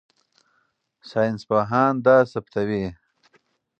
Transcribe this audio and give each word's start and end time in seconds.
ساینسپوهان 1.09 1.93
دا 2.05 2.17
ثبتوي. 2.31 2.85